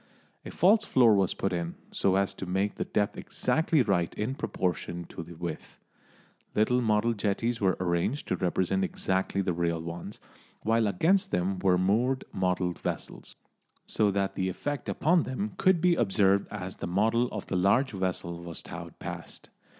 [0.43, 4.33] A false floor was put in, so as to make the depth exactly right in
[4.33, 5.77] proportion to the width.
[6.55, 10.19] Little model jetties were arranged to represent exactly the real ones,
[10.63, 13.35] while against them were moored model vessels,
[13.85, 17.91] so that the effect upon them could be observed as the model of the large
[17.91, 19.49] vessel was towed past.